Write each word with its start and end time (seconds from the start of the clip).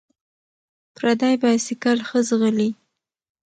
ـ 0.47 0.95
پردى 0.95 1.31
بايسکل 1.41 1.97
ښه 2.07 2.19
ځغلي. 2.27 2.69